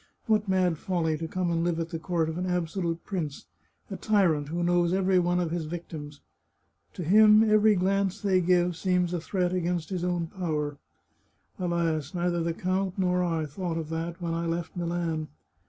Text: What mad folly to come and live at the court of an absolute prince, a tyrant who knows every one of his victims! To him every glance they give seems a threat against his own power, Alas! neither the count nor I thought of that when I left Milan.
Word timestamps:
What 0.25 0.47
mad 0.49 0.79
folly 0.79 1.15
to 1.19 1.27
come 1.27 1.51
and 1.51 1.63
live 1.63 1.79
at 1.79 1.89
the 1.89 1.99
court 1.99 2.27
of 2.27 2.39
an 2.39 2.47
absolute 2.47 3.05
prince, 3.05 3.45
a 3.91 3.95
tyrant 3.97 4.47
who 4.47 4.63
knows 4.63 4.93
every 4.93 5.19
one 5.19 5.39
of 5.39 5.51
his 5.51 5.65
victims! 5.65 6.21
To 6.95 7.03
him 7.03 7.47
every 7.47 7.75
glance 7.75 8.19
they 8.19 8.41
give 8.41 8.75
seems 8.75 9.13
a 9.13 9.21
threat 9.21 9.53
against 9.53 9.89
his 9.91 10.03
own 10.03 10.25
power, 10.25 10.79
Alas! 11.59 12.15
neither 12.15 12.41
the 12.41 12.51
count 12.51 12.97
nor 12.97 13.21
I 13.23 13.45
thought 13.45 13.77
of 13.77 13.89
that 13.89 14.19
when 14.19 14.33
I 14.33 14.47
left 14.47 14.75
Milan. 14.75 15.27